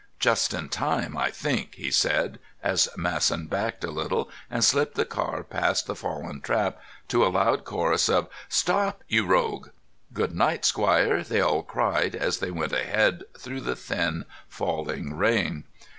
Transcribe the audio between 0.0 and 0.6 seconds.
"Just